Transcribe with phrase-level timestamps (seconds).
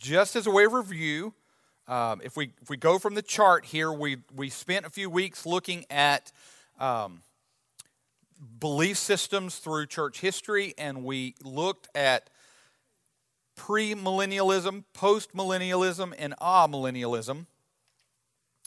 [0.00, 1.34] just as a way of review,
[1.86, 5.10] um, if we if we go from the chart here, we we spent a few
[5.10, 6.32] weeks looking at
[6.78, 7.22] um,
[8.58, 12.30] belief systems through church history, and we looked at
[13.58, 17.46] premillennialism, postmillennialism, and amillennialism.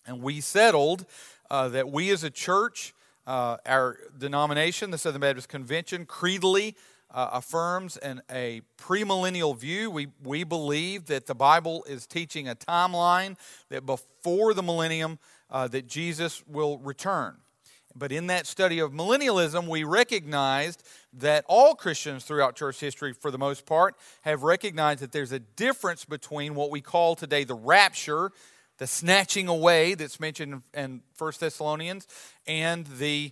[0.06, 1.06] And we settled
[1.50, 2.94] uh, that we as a church,
[3.26, 6.76] uh, our denomination, the Southern Baptist Convention, creedally
[7.14, 9.92] uh, affirms an, a premillennial view.
[9.92, 13.38] We, we believe that the Bible is teaching a timeline
[13.70, 17.38] that before the millennium uh, that Jesus will return.
[17.96, 20.82] But in that study of millennialism, we recognized
[21.14, 25.40] that all Christians throughout church history, for the most part, have recognized that there's a
[25.40, 28.32] difference between what we call today the rapture,
[28.80, 32.08] the snatching away that's mentioned in 1 Thessalonians,
[32.48, 33.32] and the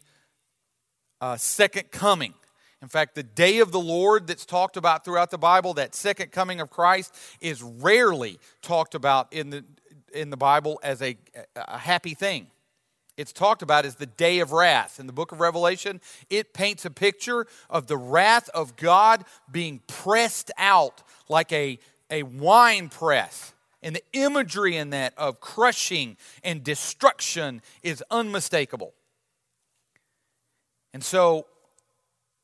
[1.20, 2.36] uh, second coming.
[2.82, 6.32] In fact, the day of the Lord that's talked about throughout the Bible, that second
[6.32, 9.64] coming of Christ, is rarely talked about in the,
[10.14, 11.16] in the Bible as a,
[11.56, 12.48] a happy thing.
[13.18, 15.00] It's talked about as the day of wrath.
[15.00, 19.82] In the book of Revelation, it paints a picture of the wrath of God being
[19.86, 21.78] pressed out like a,
[22.10, 23.54] a wine press.
[23.84, 28.94] And the imagery in that of crushing and destruction is unmistakable.
[30.94, 31.46] And so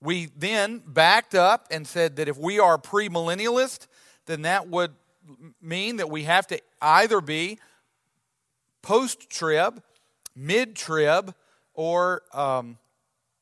[0.01, 3.87] we then backed up and said that if we are premillennialist,
[4.25, 4.91] then that would
[5.61, 7.59] mean that we have to either be
[8.81, 9.81] post trib,
[10.35, 11.33] mid trib,
[11.73, 12.77] or um,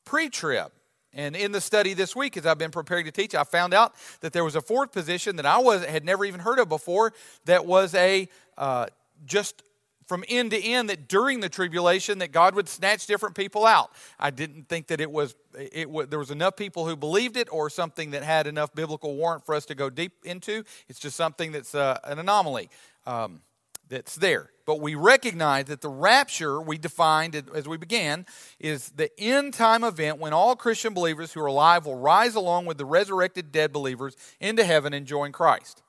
[0.04, 0.72] pre trib.
[1.12, 3.94] And in the study this week, as I've been preparing to teach, I found out
[4.20, 7.14] that there was a fourth position that I was, had never even heard of before
[7.46, 8.86] that was a uh,
[9.24, 9.62] just
[10.06, 13.90] from end to end that during the tribulation that God would snatch different people out.
[14.18, 17.68] I didn't think that it was it, there was enough people who believed it or
[17.68, 20.64] something that had enough biblical warrant for us to go deep into.
[20.88, 22.70] It's just something that's uh, an anomaly
[23.06, 23.40] um,
[23.88, 24.50] that's there.
[24.64, 28.26] But we recognize that the rapture we defined as we began
[28.58, 32.66] is the end time event when all Christian believers who are alive will rise along
[32.66, 35.82] with the resurrected dead believers into heaven and join Christ.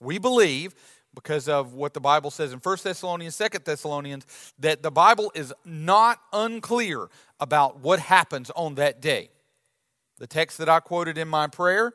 [0.00, 0.74] We believe
[1.14, 4.26] because of what the Bible says in 1 Thessalonians, 2 Thessalonians,
[4.58, 7.08] that the Bible is not unclear
[7.40, 9.30] about what happens on that day.
[10.18, 11.94] The text that I quoted in my prayer,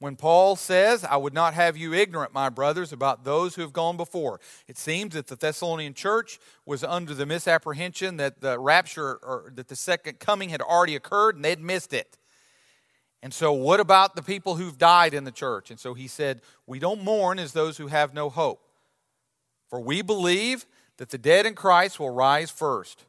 [0.00, 3.74] when Paul says, I would not have you ignorant, my brothers, about those who have
[3.74, 4.40] gone before.
[4.66, 9.68] It seems that the Thessalonian church was under the misapprehension that the rapture or that
[9.68, 12.16] the second coming had already occurred and they'd missed it.
[13.22, 15.70] And so, what about the people who've died in the church?
[15.70, 18.62] And so he said, We don't mourn as those who have no hope.
[19.68, 20.66] For we believe
[20.96, 23.04] that the dead in Christ will rise first.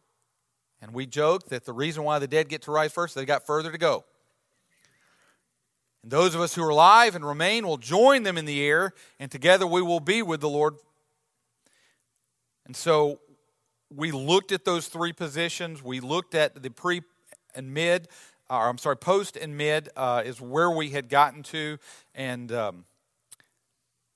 [0.81, 3.45] And we joke that the reason why the dead get to rise first, they got
[3.45, 4.03] further to go.
[6.03, 8.93] And those of us who are alive and remain will join them in the air,
[9.19, 10.75] and together we will be with the Lord.
[12.65, 13.19] And so
[13.93, 15.83] we looked at those three positions.
[15.83, 17.01] We looked at the pre
[17.53, 18.07] and mid
[18.51, 21.77] or I'm sorry, post and mid uh, is where we had gotten to,
[22.13, 22.85] and um,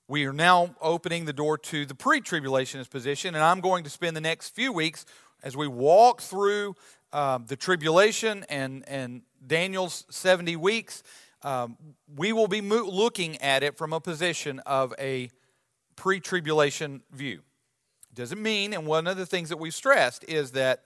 [0.08, 3.34] we are now opening the door to the pre-tribulationist position.
[3.34, 5.06] And I'm going to spend the next few weeks
[5.42, 6.76] as we walk through
[7.12, 11.02] um, the tribulation and and Daniel's 70 weeks.
[11.42, 11.76] Um,
[12.14, 15.30] we will be mo- looking at it from a position of a
[15.94, 17.40] pre-tribulation view.
[18.14, 20.82] Doesn't mean, and one of the things that we've stressed is that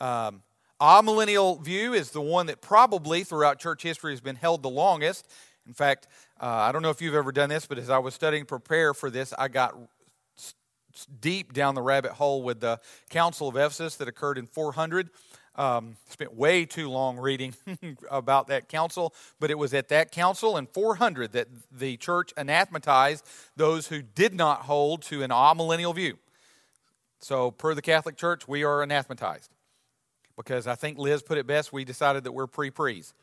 [0.00, 0.42] um,
[0.82, 5.28] amillennial view is the one that probably throughout church history has been held the longest.
[5.64, 6.08] In fact,
[6.40, 8.92] uh, I don't know if you've ever done this, but as I was studying prepare
[8.92, 9.76] for this, I got
[11.20, 15.08] deep down the rabbit hole with the Council of Ephesus that occurred in 400.
[15.54, 17.54] Um, spent way too long reading
[18.10, 23.24] about that council, but it was at that council in 400 that the church anathematized
[23.54, 26.18] those who did not hold to an amillennial view.
[27.20, 29.51] So, per the Catholic Church, we are anathematized
[30.44, 31.72] because I think Liz put it best.
[31.72, 33.14] We decided that we're pre prees.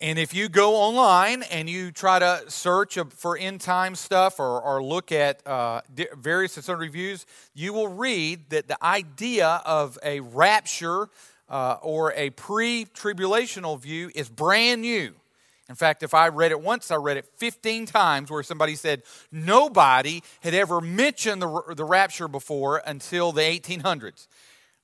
[0.00, 4.62] And if you go online and you try to search for end time stuff or,
[4.62, 5.80] or look at uh,
[6.16, 11.08] various and reviews, you will read that the idea of a rapture
[11.48, 15.14] uh, or a pre tribulational view is brand new.
[15.68, 19.02] In fact, if I read it once, I read it 15 times where somebody said
[19.30, 24.28] nobody had ever mentioned the, the rapture before until the 1800s.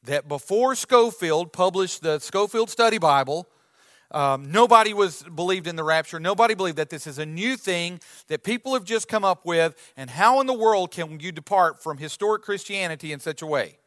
[0.02, 3.48] That before Scofield published the Scofield Study Bible,
[4.10, 6.20] um, nobody was believed in the rapture.
[6.20, 9.74] Nobody believed that this is a new thing that people have just come up with.
[9.96, 13.78] And how in the world can you depart from historic Christianity in such a way?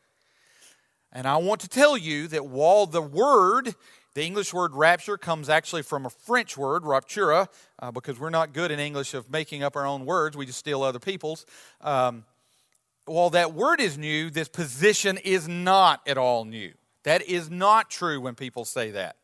[1.14, 3.76] And I want to tell you that while the word
[4.18, 8.52] The English word rapture comes actually from a French word, raptura, uh, because we're not
[8.52, 10.36] good in English of making up our own words.
[10.36, 11.46] We just steal other people's.
[11.82, 12.26] Um,
[13.06, 16.74] while that word is new, this position is not at all new.
[17.04, 19.18] That is not true when people say that.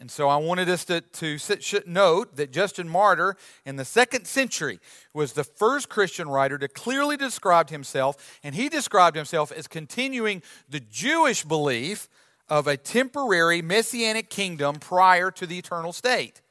[0.00, 3.36] And so I wanted us to, to note that Justin Martyr
[3.66, 4.80] in the second century
[5.12, 10.42] was the first Christian writer to clearly describe himself, and he described himself as continuing
[10.70, 12.08] the Jewish belief
[12.50, 16.42] of a temporary messianic kingdom prior to the eternal state.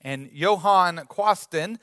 [0.00, 1.76] And Johann Quasten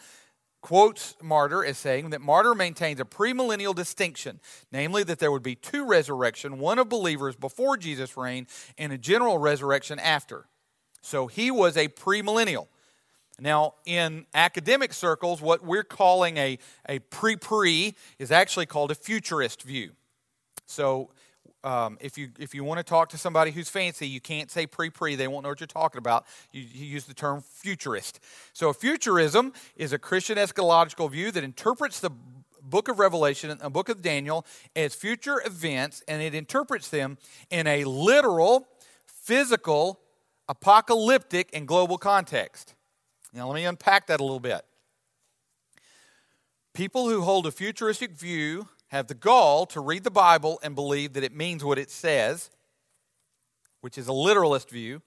[0.62, 4.42] quotes Martyr as saying that Martyr maintains a premillennial distinction,
[4.72, 8.48] namely that there would be two resurrection, one of believers before Jesus' reign
[8.78, 10.48] and a general resurrection after.
[11.02, 12.68] So he was a premillennial.
[13.40, 16.60] Now, in academic circles, what we're calling a,
[16.90, 19.92] a pre pre is actually called a futurist view.
[20.66, 21.12] So,
[21.64, 24.66] um, if, you, if you want to talk to somebody who's fancy, you can't say
[24.66, 26.26] pre pre, they won't know what you're talking about.
[26.52, 28.20] You, you use the term futurist.
[28.54, 32.12] So, futurism is a Christian eschatological view that interprets the
[32.62, 37.18] book of Revelation and the book of Daniel as future events, and it interprets them
[37.50, 38.68] in a literal,
[39.06, 40.00] physical,
[40.48, 42.76] apocalyptic and global context.
[43.34, 44.62] Now, let me unpack that a little bit.
[46.74, 51.14] People who hold a futuristic view have the gall to read the Bible and believe
[51.14, 52.50] that it means what it says,
[53.82, 55.02] which is a literalist view.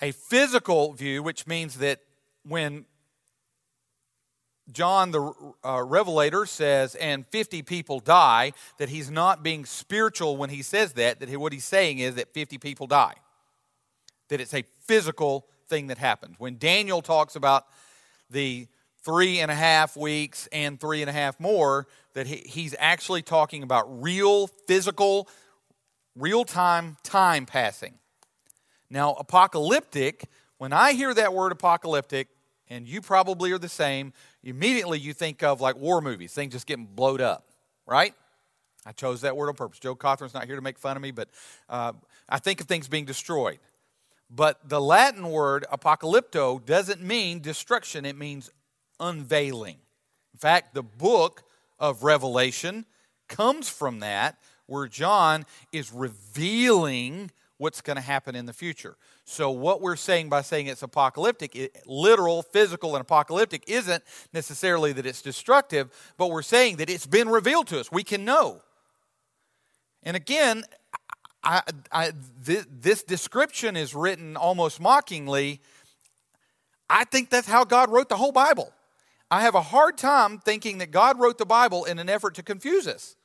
[0.00, 2.00] A physical view, which means that
[2.46, 2.84] when
[4.72, 5.32] John the
[5.64, 10.94] uh, Revelator says, and 50 people die, that he's not being spiritual when he says
[10.94, 13.14] that, that what he's saying is that 50 people die
[14.28, 16.36] that it's a physical thing that happens.
[16.38, 17.66] When Daniel talks about
[18.30, 18.66] the
[19.04, 23.22] three and a half weeks and three and a half more, that he, he's actually
[23.22, 25.28] talking about real, physical,
[26.16, 27.94] real time time passing.
[28.88, 30.28] Now, apocalyptic,
[30.58, 32.28] when I hear that word apocalyptic,
[32.68, 34.12] and you probably are the same,
[34.42, 37.46] immediately you think of like war movies, things just getting blowed up,
[37.86, 38.14] right?
[38.86, 39.78] I chose that word on purpose.
[39.78, 41.28] Joe Cothran's not here to make fun of me, but
[41.68, 41.92] uh,
[42.28, 43.58] I think of things being destroyed.
[44.30, 48.50] But the Latin word apocalypto doesn't mean destruction, it means
[49.00, 49.76] unveiling.
[50.32, 51.44] In fact, the book
[51.78, 52.86] of Revelation
[53.28, 58.96] comes from that, where John is revealing what's going to happen in the future.
[59.24, 64.02] So, what we're saying by saying it's apocalyptic, it, literal, physical, and apocalyptic, isn't
[64.32, 67.90] necessarily that it's destructive, but we're saying that it's been revealed to us.
[67.90, 68.60] We can know.
[70.02, 70.64] And again,
[71.42, 72.12] I, I,
[72.44, 75.60] th- this description is written almost mockingly.
[76.88, 78.72] I think that's how God wrote the whole Bible.
[79.30, 82.42] I have a hard time thinking that God wrote the Bible in an effort to
[82.42, 83.16] confuse us.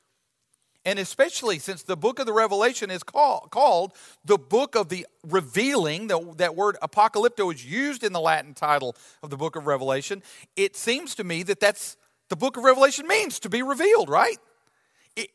[0.85, 3.93] And especially since the book of the Revelation is call, called
[4.23, 8.95] the book of the revealing, the, that word apocalypto is used in the Latin title
[9.21, 10.23] of the book of Revelation,
[10.55, 11.97] it seems to me that that's
[12.29, 14.37] the book of Revelation means to be revealed, right?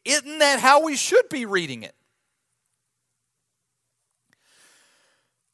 [0.04, 1.94] Isn't that how we should be reading it?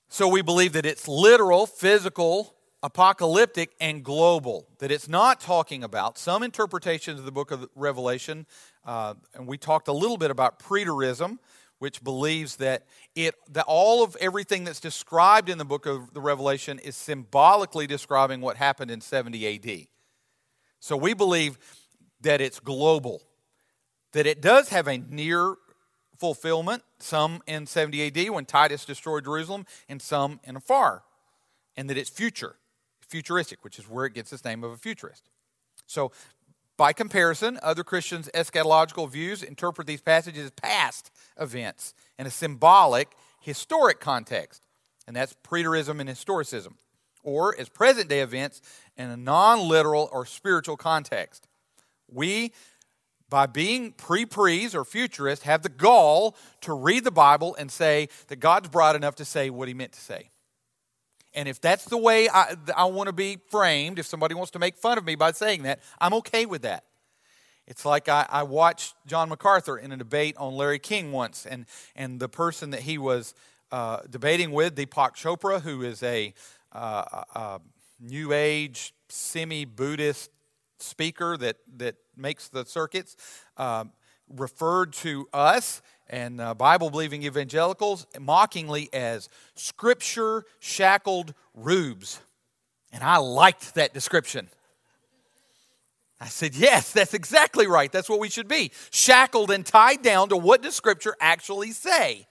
[0.09, 4.67] So we believe that it's literal, physical, apocalyptic, and global.
[4.79, 8.47] That it's not talking about some interpretations of the book of Revelation,
[8.85, 11.39] uh, and we talked a little bit about preterism,
[11.79, 16.21] which believes that it that all of everything that's described in the book of the
[16.21, 19.87] Revelation is symbolically describing what happened in 70 AD.
[20.81, 21.59] So we believe
[22.23, 23.23] that it's global,
[24.13, 25.57] that it does have a near
[26.19, 31.03] fulfillment, some in 70 AD when Titus destroyed Jerusalem, and some in a far,
[31.77, 32.57] and that it's future,
[33.11, 35.29] futuristic, which is where it gets its name of a futurist.
[35.87, 36.13] So,
[36.77, 43.11] by comparison, other Christians' eschatological views interpret these passages as past events in a symbolic,
[43.41, 44.67] historic context,
[45.07, 46.75] and that's preterism and historicism,
[47.23, 48.63] or as present day events
[48.97, 51.47] in a non literal or spiritual context.
[52.11, 52.53] We
[53.31, 58.09] by being pre pre's or futurists, have the gall to read the Bible and say
[58.27, 60.31] that God's broad enough to say what he meant to say.
[61.35, 64.59] And if that's the way I, I want to be framed, if somebody wants to
[64.59, 66.85] make fun of me by saying that, I'm okay with that.
[67.67, 71.67] It's like I, I watched John MacArthur in a debate on Larry King once, and,
[71.95, 73.33] and the person that he was
[73.71, 76.35] uh, debating with, Deepak Chopra, who is a,
[76.73, 77.61] uh, a
[78.01, 80.31] New Age, semi Buddhist
[80.81, 83.17] speaker that, that makes the circuits,
[83.57, 83.85] uh,
[84.29, 92.21] referred to us and uh, Bible believing evangelicals mockingly as scripture shackled rubes.
[92.93, 94.49] And I liked that description.
[96.21, 97.91] I said, Yes, that's exactly right.
[97.91, 102.27] That's what we should be shackled and tied down to what does Scripture actually say?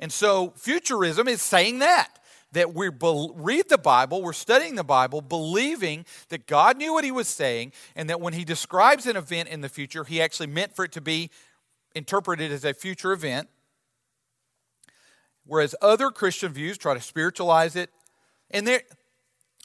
[0.00, 2.18] And so futurism is saying that
[2.52, 7.10] that we read the Bible, we're studying the Bible, believing that God knew what he
[7.10, 10.74] was saying, and that when he describes an event in the future, he actually meant
[10.74, 11.30] for it to be
[11.94, 13.48] interpreted as a future event.
[15.44, 17.90] Whereas other Christian views try to spiritualize it.
[18.50, 18.82] And there,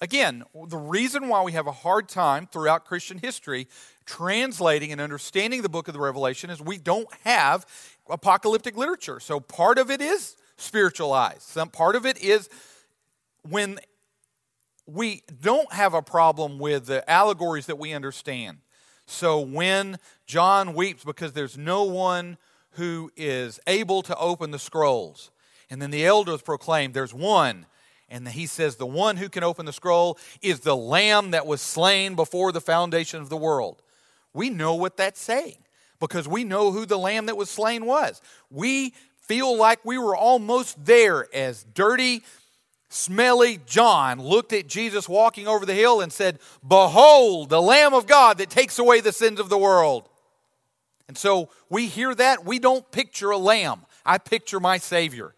[0.02, 3.68] again, the reason why we have a hard time throughout Christian history
[4.06, 7.66] translating and understanding the book of the Revelation is we don't have
[8.10, 9.20] apocalyptic literature.
[9.20, 11.42] So part of it is spiritualized.
[11.42, 12.50] Some part of it is
[13.44, 13.80] when
[14.86, 18.60] we don't have a problem with the allegories that we understand.
[19.06, 22.38] So when John weeps because there's no one
[22.72, 25.32] who is able to open the scrolls,
[25.70, 27.66] and then the elders proclaim, There's one.
[28.10, 31.62] And he says, The one who can open the scroll is the lamb that was
[31.62, 33.82] slain before the foundation of the world.
[34.34, 35.58] We know what that's saying
[36.00, 38.22] because we know who the lamb that was slain was.
[38.50, 42.24] We feel like we were almost there as dirty,
[42.94, 48.08] smelly John looked at Jesus walking over the hill and said, Behold, the Lamb of
[48.08, 50.10] God that takes away the sins of the world.
[51.08, 52.46] And so we hear that.
[52.46, 53.82] We don't picture a lamb.
[54.06, 55.36] I picture my Savior.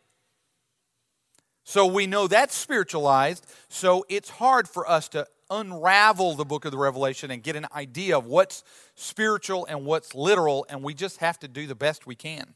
[1.64, 3.46] So we know that's spiritualized.
[3.70, 7.66] So it's hard for us to unravel the book of the Revelation and get an
[7.76, 8.64] idea of what's
[8.96, 10.66] spiritual and what's literal.
[10.70, 12.54] And we just have to do the best we can.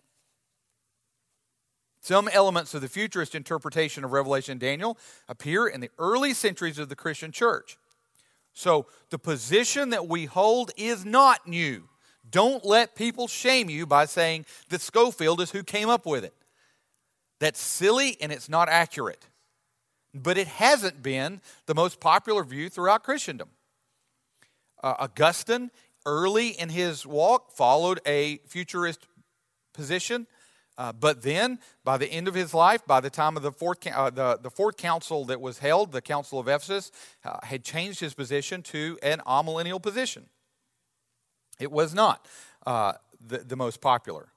[2.01, 6.79] Some elements of the futurist interpretation of Revelation and Daniel appear in the early centuries
[6.79, 7.77] of the Christian church.
[8.53, 11.89] So the position that we hold is not new.
[12.29, 16.33] Don't let people shame you by saying that Scofield is who came up with it.
[17.39, 19.27] That's silly and it's not accurate.
[20.13, 23.49] But it hasn't been the most popular view throughout Christendom.
[24.81, 25.71] Uh, Augustine,
[26.05, 29.07] early in his walk, followed a futurist
[29.73, 30.27] position
[30.79, 33.85] uh, but then, by the end of his life, by the time of the fourth,
[33.85, 36.89] uh, the, the fourth council that was held, the Council of Ephesus,
[37.25, 40.27] uh, had changed his position to an amillennial position.
[41.59, 42.25] It was not
[42.65, 44.29] uh, the, the most popular.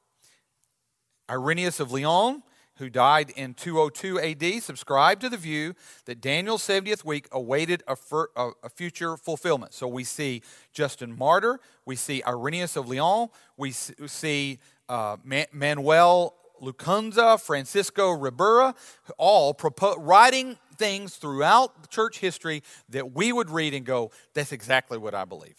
[1.30, 2.42] Irenaeus of Lyon,
[2.78, 7.96] who died in 202 AD, subscribed to the view that Daniel's 70th week awaited a,
[8.34, 9.74] a, a, future fulfillment.
[9.74, 14.58] So we see Justin Martyr, we see Irenaeus of Lyon, we see
[14.88, 15.16] uh,
[15.52, 18.74] Manuel Lacunza, Francisco Ribera,
[19.18, 24.98] all propo- writing things throughout church history that we would read and go, that's exactly
[24.98, 25.56] what I believe.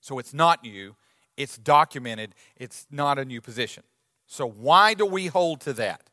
[0.00, 0.94] So it's not new,
[1.36, 3.82] it's documented, it's not a new position.
[4.26, 6.08] So why do we hold to that?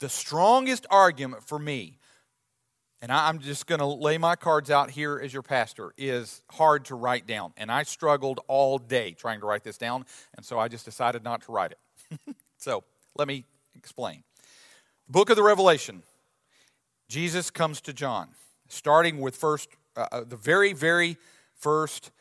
[0.00, 1.98] The strongest argument for me
[3.02, 6.84] and I'm just going to lay my cards out here as your pastor, is hard
[6.86, 7.52] to write down.
[7.56, 10.06] And I struggled all day trying to write this down,
[10.36, 12.36] and so I just decided not to write it.
[12.58, 12.84] so
[13.16, 13.44] let me
[13.74, 14.22] explain.
[15.08, 16.04] Book of the Revelation,
[17.08, 18.28] Jesus comes to John,
[18.68, 21.16] starting with first, uh, uh the very, very
[21.56, 22.12] first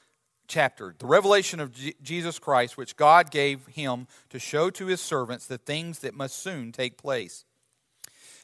[0.48, 1.72] chapter, the revelation of
[2.02, 6.40] Jesus Christ, which God gave him to show to his servants the things that must
[6.40, 7.46] soon take place.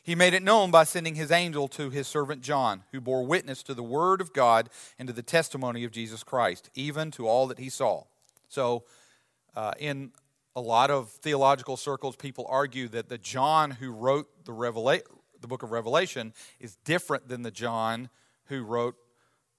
[0.07, 3.61] He made it known by sending his angel to his servant John, who bore witness
[3.63, 7.45] to the word of God and to the testimony of Jesus Christ, even to all
[7.47, 8.05] that he saw.
[8.47, 8.85] So,
[9.53, 10.13] uh, in
[10.55, 15.01] a lot of theological circles, people argue that the John who wrote the, Revela-
[15.41, 18.09] the book of Revelation is different than the John
[18.45, 18.95] who wrote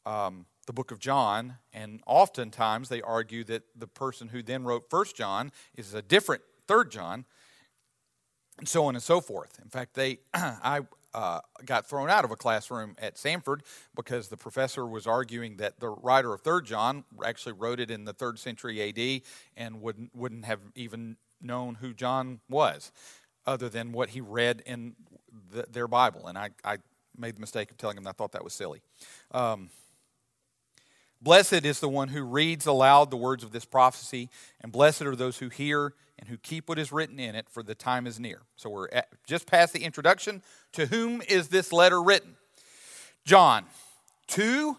[0.06, 1.58] um, the book of John.
[1.74, 6.40] And oftentimes they argue that the person who then wrote First John is a different
[6.66, 7.26] Third John
[8.58, 9.58] and so on and so forth.
[9.62, 10.80] In fact, they, I
[11.14, 13.60] uh, got thrown out of a classroom at Samford
[13.96, 18.04] because the professor was arguing that the writer of Third John actually wrote it in
[18.04, 19.22] the third century A.D.
[19.56, 22.92] and wouldn't wouldn't have even known who John was,
[23.46, 24.96] other than what he read in
[25.52, 26.26] the, their Bible.
[26.26, 26.78] And I, I
[27.16, 28.82] made the mistake of telling him I thought that was silly.
[29.32, 29.70] Um,
[31.20, 35.16] Blessed is the one who reads aloud the words of this prophecy, and blessed are
[35.16, 38.18] those who hear and who keep what is written in it, for the time is
[38.18, 38.42] near.
[38.56, 40.42] So we're at, just past the introduction.
[40.72, 42.36] To whom is this letter written?
[43.24, 43.64] John,
[44.28, 44.78] to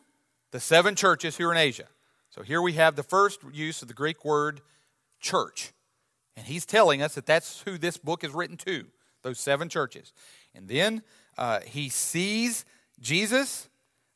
[0.52, 1.86] the seven churches here in Asia.
[2.30, 4.62] So here we have the first use of the Greek word
[5.20, 5.72] church.
[6.36, 8.86] And he's telling us that that's who this book is written to,
[9.24, 10.14] those seven churches.
[10.56, 11.04] And then
[11.38, 12.66] uh, he sees
[13.00, 13.70] Jesus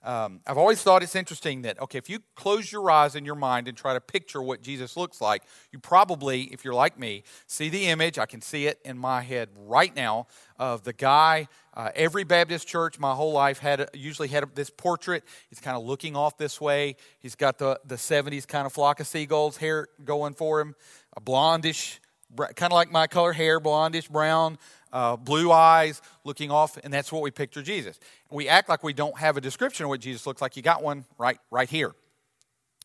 [0.03, 3.35] um, I've always thought it's interesting that, okay, if you close your eyes in your
[3.35, 7.23] mind and try to picture what Jesus looks like, you probably, if you're like me,
[7.47, 8.19] see the image.
[8.19, 10.27] I can see it in my head right now
[10.59, 11.47] of the guy.
[11.73, 15.23] Uh, every Baptist church my whole life had usually had this portrait.
[15.49, 16.97] He's kind of looking off this way.
[17.19, 20.75] He's got the, the 70s kind of flock of seagulls hair going for him,
[21.15, 21.99] a blondish
[22.35, 24.57] kind of like my color hair, blondish brown,
[24.93, 27.99] uh, blue eyes, looking off, and that's what we picture Jesus.
[28.29, 30.55] We act like we don't have a description of what Jesus looks like.
[30.55, 31.93] You got one right, right here,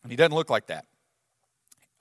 [0.02, 0.86] and he doesn't look like that.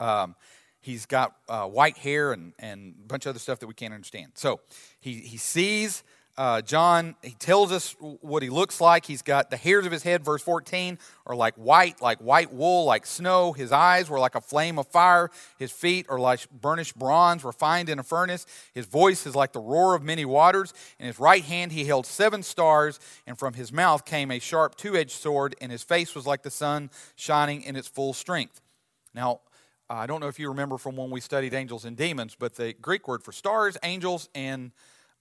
[0.00, 0.34] Um,
[0.80, 3.92] he's got uh, white hair and, and a bunch of other stuff that we can't
[3.92, 4.32] understand.
[4.34, 4.60] So
[4.98, 6.02] he, he sees
[6.38, 9.04] uh, John, he tells us what he looks like.
[9.04, 12.84] He's got the hairs of his head, verse 14, are like white, like white wool,
[12.84, 13.52] like snow.
[13.52, 15.32] His eyes were like a flame of fire.
[15.58, 18.46] His feet are like burnished bronze, refined in a furnace.
[18.72, 20.72] His voice is like the roar of many waters.
[21.00, 24.76] In his right hand he held seven stars, and from his mouth came a sharp
[24.76, 28.60] two edged sword, and his face was like the sun shining in its full strength.
[29.12, 29.40] Now,
[29.90, 32.74] I don't know if you remember from when we studied angels and demons, but the
[32.74, 34.70] Greek word for stars, angels, and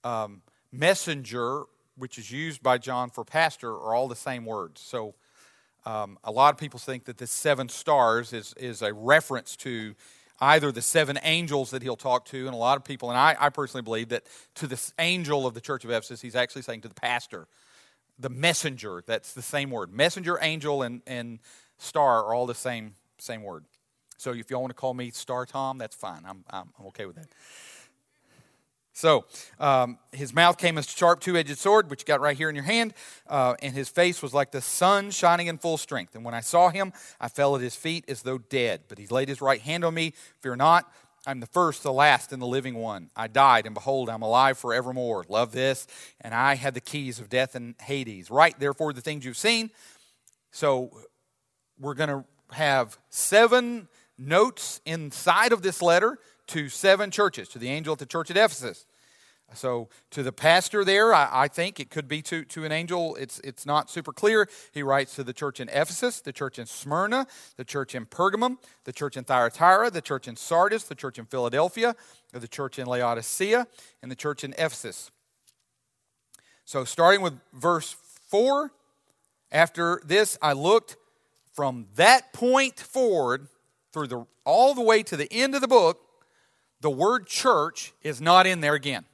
[0.03, 1.63] um, messenger,
[1.97, 4.81] which is used by John for pastor, are all the same words.
[4.81, 5.15] So
[5.85, 9.95] um, a lot of people think that the seven stars is, is a reference to
[10.39, 13.35] either the seven angels that he'll talk to, and a lot of people, and I,
[13.39, 14.23] I personally believe that
[14.55, 17.47] to this angel of the church of Ephesus, he's actually saying to the pastor,
[18.19, 19.03] the messenger.
[19.05, 19.91] That's the same word.
[19.93, 21.39] Messenger, angel, and, and
[21.77, 23.65] star are all the same, same word.
[24.17, 26.23] So if y'all want to call me Star Tom, that's fine.
[26.27, 27.27] I'm, I'm, I'm okay with that.
[28.97, 29.25] So
[29.59, 32.49] um, his mouth came as a sharp two edged sword, which you got right here
[32.49, 32.95] in your hand,
[33.27, 36.15] uh, and his face was like the sun shining in full strength.
[36.15, 38.85] And when I saw him, I fell at his feet as though dead.
[38.87, 40.13] But he laid his right hand on me.
[40.41, 40.91] Fear not,
[41.27, 43.11] I'm the first, the last, and the living one.
[43.15, 45.25] I died, and behold, I'm alive forevermore.
[45.29, 45.85] Love this.
[46.21, 48.31] And I had the keys of death and Hades.
[48.31, 49.69] Write, therefore, the things you've seen.
[50.49, 50.89] So
[51.79, 57.69] we're going to have seven notes inside of this letter to seven churches, to the
[57.69, 58.85] angel at the church at Ephesus.
[59.53, 63.15] So to the pastor there, I, I, think it could be to, to an angel.
[63.15, 64.49] It's, it's not super clear.
[64.73, 68.57] He writes to the church in Ephesus, the church in Smyrna, the church in Pergamum,
[68.83, 71.95] the church in Thyatira, the church in Sardis, the church in Philadelphia,
[72.33, 73.67] the church in Laodicea,
[74.01, 75.11] and the church in Ephesus.
[76.65, 77.95] So starting with verse
[78.29, 78.71] 4,
[79.53, 80.97] after this I looked
[81.53, 83.47] from that point forward
[83.93, 86.01] through the, all the way to the end of the book,
[86.81, 89.05] the word church is not in there again.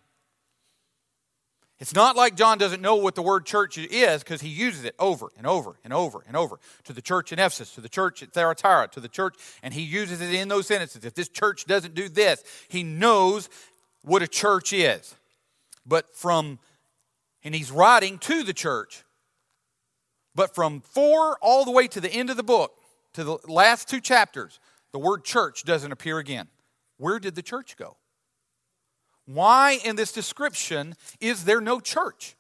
[1.80, 4.95] It's not like John doesn't know what the word church is because he uses it
[4.99, 8.23] over and over and over and over to the church in Ephesus, to the church
[8.23, 11.04] at Thyatira, to the church, and he uses it in those sentences.
[11.04, 13.49] If this church doesn't do this, he knows
[14.02, 15.15] what a church is.
[15.86, 16.60] But from,
[17.43, 19.04] and he's writing to the church,
[20.36, 22.73] but from four all the way to the end of the book,
[23.13, 24.60] to the last two chapters,
[24.93, 26.47] the word church doesn't appear again.
[26.97, 27.97] Where did the church go?
[29.25, 32.36] Why in this description is there no church?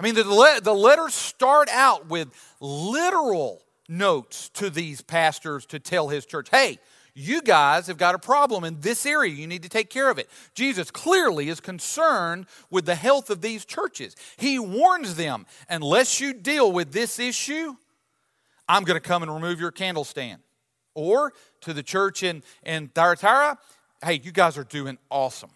[0.00, 2.28] I mean, the, the letters start out with
[2.60, 6.78] literal notes to these pastors to tell his church, hey,
[7.14, 9.32] you guys have got a problem in this area.
[9.32, 10.28] You need to take care of it.
[10.54, 14.16] Jesus clearly is concerned with the health of these churches.
[14.36, 17.76] He warns them, unless you deal with this issue,
[18.68, 20.40] I'm going to come and remove your candle stand.
[20.94, 21.32] Or
[21.64, 23.58] to the church in, in Thyatira,
[24.04, 25.50] hey, you guys are doing awesome.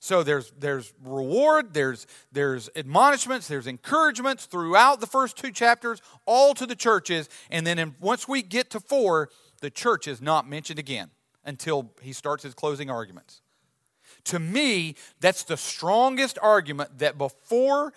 [0.00, 6.54] So there's there's reward, there's there's admonishments, there's encouragements throughout the first two chapters, all
[6.54, 9.28] to the churches, and then in, once we get to four,
[9.60, 11.10] the church is not mentioned again
[11.44, 13.40] until he starts his closing arguments.
[14.24, 17.92] To me, that's the strongest argument that before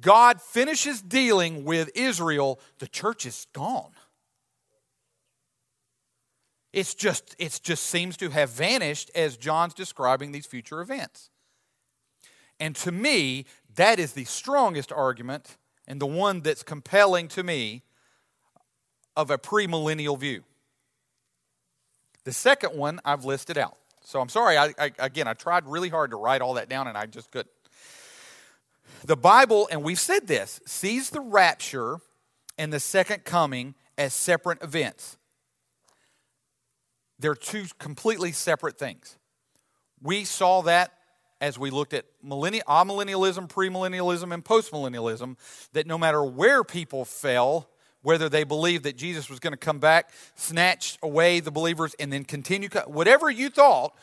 [0.00, 3.90] God finishes dealing with Israel, the church is gone.
[6.76, 11.30] It's just, it just seems to have vanished as John's describing these future events.
[12.60, 15.56] And to me, that is the strongest argument
[15.88, 17.82] and the one that's compelling to me
[19.16, 20.44] of a premillennial view.
[22.24, 23.78] The second one I've listed out.
[24.04, 26.88] So I'm sorry, I, I, again, I tried really hard to write all that down
[26.88, 27.54] and I just couldn't.
[29.02, 32.00] The Bible, and we've said this, sees the rapture
[32.58, 35.15] and the second coming as separate events.
[37.18, 39.16] They're two completely separate things.
[40.02, 40.92] We saw that
[41.40, 45.36] as we looked at millennial, amillennialism, premillennialism, and postmillennialism,
[45.72, 47.68] that no matter where people fell,
[48.02, 52.12] whether they believed that Jesus was going to come back, snatch away the believers, and
[52.12, 53.94] then continue, whatever you thought,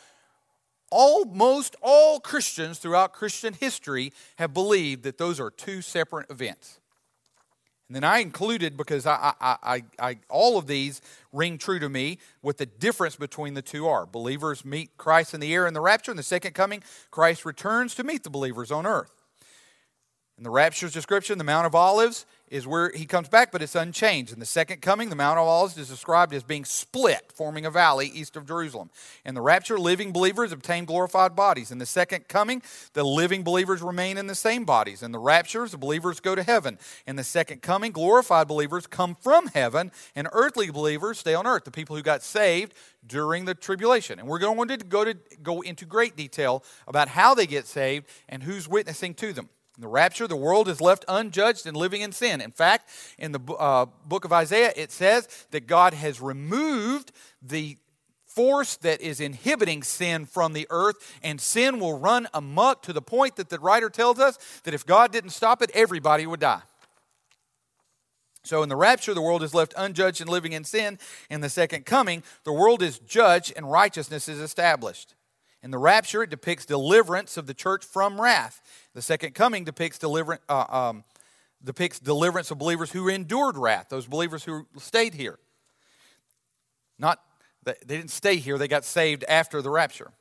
[0.90, 6.78] almost all Christians throughout Christian history have believed that those are two separate events.
[7.88, 11.88] And then I included, because I, I, I, I, all of these ring true to
[11.88, 14.06] me, what the difference between the two are.
[14.06, 17.94] Believers meet Christ in the air in the rapture, and the second coming, Christ returns
[17.96, 19.23] to meet the believers on earth.
[20.36, 23.76] In the rapture's description, the Mount of Olives is where he comes back, but it's
[23.76, 24.32] unchanged.
[24.32, 27.70] In the second coming, the Mount of Olives is described as being split, forming a
[27.70, 28.90] valley east of Jerusalem.
[29.24, 31.70] In the rapture, living believers obtain glorified bodies.
[31.70, 32.62] In the second coming,
[32.94, 35.04] the living believers remain in the same bodies.
[35.04, 36.78] In the raptures, the believers go to heaven.
[37.06, 41.64] In the second coming, glorified believers come from heaven, and earthly believers stay on earth,
[41.64, 42.74] the people who got saved
[43.06, 44.18] during the tribulation.
[44.18, 48.06] And we're going to go, to go into great detail about how they get saved
[48.28, 49.48] and who's witnessing to them.
[49.76, 52.40] In the rapture, the world is left unjudged and living in sin.
[52.40, 57.10] In fact, in the uh, book of Isaiah, it says that God has removed
[57.42, 57.76] the
[58.24, 63.02] force that is inhibiting sin from the earth, and sin will run amok to the
[63.02, 66.62] point that the writer tells us that if God didn't stop it, everybody would die.
[68.44, 70.98] So, in the rapture, the world is left unjudged and living in sin.
[71.30, 75.14] In the second coming, the world is judged and righteousness is established.
[75.64, 78.60] In the rapture, it depicts deliverance of the church from wrath.
[78.92, 81.04] The second coming depicts deliverance, uh, um,
[81.64, 85.38] depicts deliverance of believers who endured wrath, those believers who stayed here.
[86.98, 87.18] Not
[87.64, 90.12] they didn't stay here, they got saved after the rapture.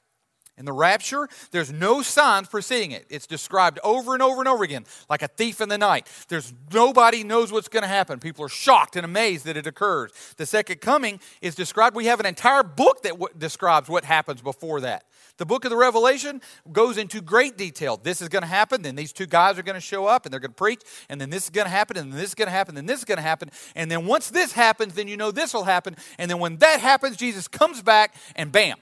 [0.58, 3.06] In the rapture, there's no signs preceding it.
[3.10, 6.08] It's described over and over and over again, like a thief in the night.
[6.30, 8.20] There's nobody knows what's going to happen.
[8.20, 10.12] People are shocked and amazed that it occurs.
[10.38, 11.96] The second coming is described.
[11.98, 15.06] We have an entire book that w- describes what happens before that.
[15.38, 16.42] The book of the Revelation
[16.72, 17.98] goes into great detail.
[17.98, 20.34] This is going to happen, then these two guys are going to show up and
[20.34, 22.36] they're going to preach, and then this is going to happen, and then this is
[22.36, 23.50] going to happen, and this is going to happen.
[23.76, 25.96] And then once this happens, then you know this will happen.
[26.20, 28.78] And then when that happens, Jesus comes back and bam.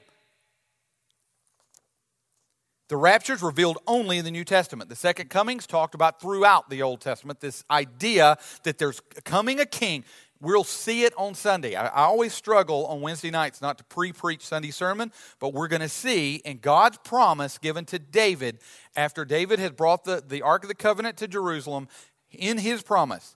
[2.89, 4.89] The rapture is revealed only in the New Testament.
[4.89, 7.39] The second coming's talked about throughout the Old Testament.
[7.39, 10.03] This idea that there's coming a king
[10.41, 11.75] We'll see it on Sunday.
[11.75, 15.67] I, I always struggle on Wednesday nights not to pre preach Sunday sermon, but we're
[15.67, 18.57] going to see in God's promise given to David
[18.95, 21.87] after David had brought the, the Ark of the Covenant to Jerusalem,
[22.31, 23.35] in his promise,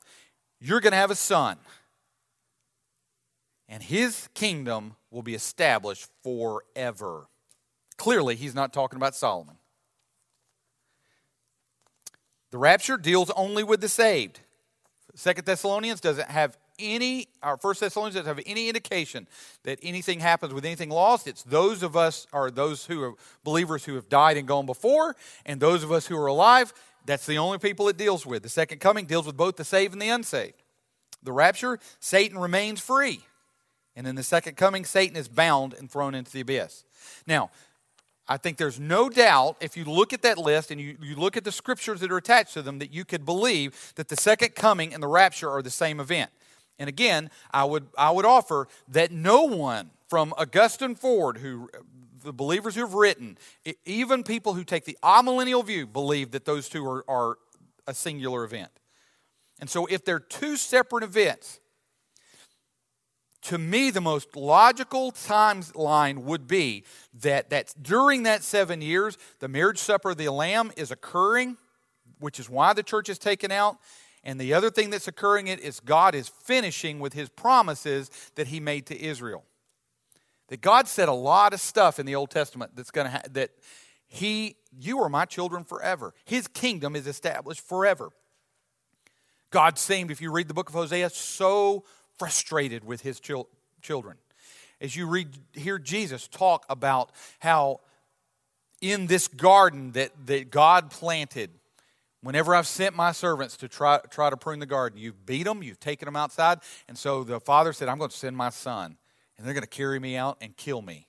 [0.59, 1.57] you're going to have a son,
[3.69, 7.27] and his kingdom will be established forever.
[7.97, 9.57] Clearly, he's not talking about Solomon.
[12.51, 14.39] The rapture deals only with the saved.
[15.13, 19.27] Second Thessalonians doesn't have any, our First Thessalonians doesn't have any indication
[19.63, 21.27] that anything happens with anything lost.
[21.27, 25.15] It's those of us, or those who are believers who have died and gone before,
[25.45, 26.73] and those of us who are alive.
[27.05, 28.43] That's the only people it deals with.
[28.43, 30.63] The second coming deals with both the saved and the unsaved.
[31.21, 33.21] The rapture, Satan remains free.
[33.95, 36.83] And in the second coming, Satan is bound and thrown into the abyss.
[37.25, 37.49] Now,
[38.27, 41.37] I think there's no doubt, if you look at that list and you, you look
[41.37, 44.55] at the scriptures that are attached to them, that you could believe that the second
[44.55, 46.31] coming and the rapture are the same event.
[46.77, 51.69] And again, I would, I would offer that no one from Augustine forward, who
[52.23, 53.37] the believers who have written,
[53.85, 57.37] even people who take the amillennial view, believe that those two are, are
[57.87, 58.71] a singular event.
[59.59, 61.59] And so, if they're two separate events,
[63.43, 66.83] to me, the most logical timeline would be
[67.21, 71.57] that, that during that seven years, the marriage supper of the Lamb is occurring,
[72.19, 73.77] which is why the church is taken out.
[74.25, 78.59] And the other thing that's occurring is God is finishing with his promises that he
[78.59, 79.45] made to Israel.
[80.47, 83.21] That God said a lot of stuff in the Old Testament that's going to ha-
[83.31, 83.51] that
[84.07, 86.13] he you are my children forever.
[86.25, 88.09] His kingdom is established forever.
[89.51, 91.85] God seemed if you read the book of Hosea so
[92.17, 93.47] frustrated with his chil-
[93.81, 94.17] children.
[94.81, 97.81] As you read hear Jesus talk about how
[98.81, 101.51] in this garden that, that God planted
[102.25, 105.61] Whenever I've sent my servants to try, try to prune the garden, you've beat them,
[105.61, 106.57] you've taken them outside.
[106.87, 108.97] And so the father said, I'm going to send my son,
[109.37, 111.07] and they're going to carry me out and kill me.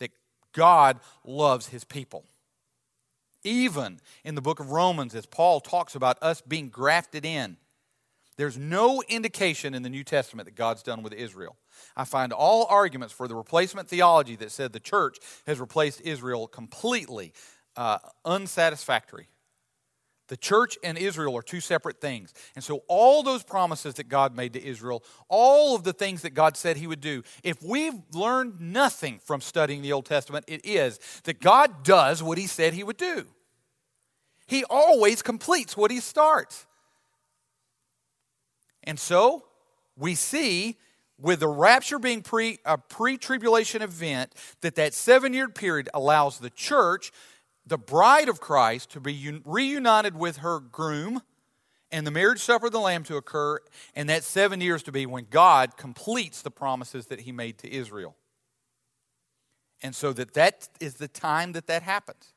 [0.00, 0.10] That
[0.52, 2.26] God loves his people.
[3.42, 7.56] Even in the book of Romans, as Paul talks about us being grafted in,
[8.36, 11.56] there's no indication in the New Testament that God's done with Israel.
[11.96, 16.46] I find all arguments for the replacement theology that said the church has replaced Israel
[16.46, 17.32] completely
[17.76, 17.96] uh,
[18.26, 19.28] unsatisfactory.
[20.30, 22.32] The church and Israel are two separate things.
[22.54, 26.34] And so, all those promises that God made to Israel, all of the things that
[26.34, 30.64] God said He would do, if we've learned nothing from studying the Old Testament, it
[30.64, 33.26] is that God does what He said He would do.
[34.46, 36.64] He always completes what He starts.
[38.84, 39.46] And so,
[39.96, 40.76] we see
[41.18, 46.38] with the rapture being pre, a pre tribulation event, that that seven year period allows
[46.38, 47.10] the church
[47.70, 51.22] the bride of Christ to be reunited with her groom
[51.92, 53.58] and the marriage supper of the Lamb to occur,
[53.94, 57.72] and that seven years to be when God completes the promises that he made to
[57.72, 58.16] Israel.
[59.82, 62.34] And so that that is the time that that happens.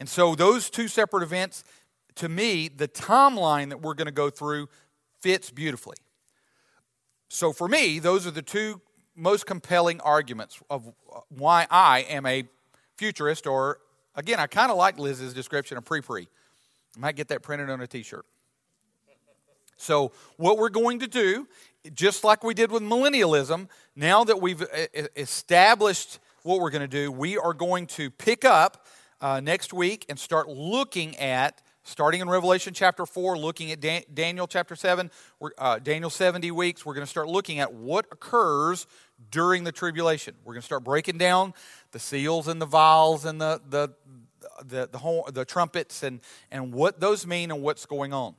[0.00, 1.62] And so those two separate events
[2.16, 4.68] to me, the timeline that we're going to go through
[5.20, 5.96] fits beautifully.
[7.28, 8.80] So for me, those are the two
[9.14, 12.44] most compelling arguments of uh, why I am a
[13.00, 13.78] futurist, or
[14.14, 16.28] again, I kind of like Liz's description of pre pre.
[16.94, 18.26] I might get that printed on a t shirt.
[19.78, 21.48] So, what we're going to do,
[21.94, 24.62] just like we did with millennialism, now that we've
[25.16, 28.86] established what we're going to do, we are going to pick up
[29.22, 34.04] uh, next week and start looking at starting in Revelation chapter 4, looking at Dan-
[34.12, 35.10] Daniel chapter 7,
[35.56, 38.86] uh, Daniel 70 weeks, we're going to start looking at what occurs
[39.30, 40.34] during the tribulation.
[40.44, 41.54] We're going to start breaking down
[41.92, 43.90] the seals and the vials and the, the,
[44.64, 48.34] the, the, whole, the trumpets and, and what those mean and what's going on.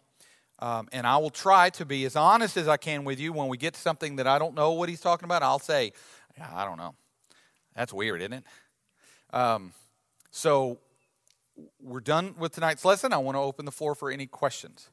[0.60, 3.34] Um, and I will try to be as honest as I can with you.
[3.34, 5.94] When we get to something that I don't know what he's talking about, I'll say,
[6.38, 6.94] yeah, I don't know.
[7.76, 8.44] That's weird, isn't it?
[9.34, 9.74] Um,
[10.30, 10.80] so
[11.82, 13.12] we're done with tonight's lesson.
[13.12, 14.90] I want to open the floor for any questions.